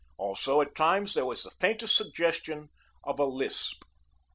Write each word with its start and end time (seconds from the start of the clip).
Also 0.17 0.61
at 0.61 0.73
times 0.75 1.13
there 1.13 1.27
was 1.27 1.43
the 1.43 1.51
faintest 1.51 1.95
suggestion 1.95 2.69
of 3.03 3.19
a 3.19 3.23
lisp. 3.25 3.83